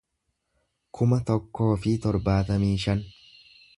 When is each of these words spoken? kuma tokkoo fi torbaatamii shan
kuma 0.99 1.19
tokkoo 1.27 1.69
fi 1.83 1.93
torbaatamii 2.07 2.75
shan 2.87 3.05